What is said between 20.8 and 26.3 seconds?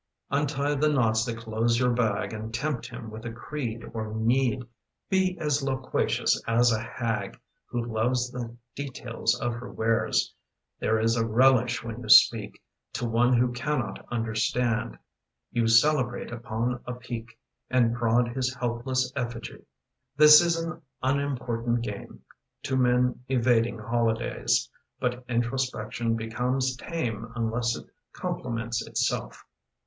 unimportant game To men evading holidays, But introspection